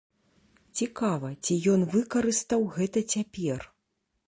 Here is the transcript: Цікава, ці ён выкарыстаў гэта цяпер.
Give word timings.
Цікава, 0.79 1.29
ці 1.43 1.59
ён 1.75 1.85
выкарыстаў 1.93 2.67
гэта 2.79 3.07
цяпер. 3.17 3.71